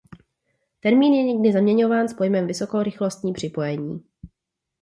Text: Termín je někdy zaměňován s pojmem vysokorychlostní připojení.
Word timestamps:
Termín 0.79 1.13
je 1.13 1.23
někdy 1.23 1.53
zaměňován 1.53 2.07
s 2.07 2.13
pojmem 2.13 2.47
vysokorychlostní 2.47 3.33
připojení. 3.33 4.03